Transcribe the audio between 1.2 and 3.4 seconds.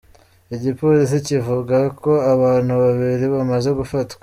kivuga ko abantu babiri